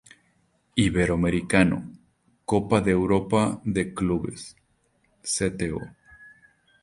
Iberoamericano, 0.87 1.77
Copa 2.51 2.77
de 2.85 2.89
Europa 2.99 3.41
de 3.75 3.83
Clubes, 3.97 4.41
Cto. 5.35 5.79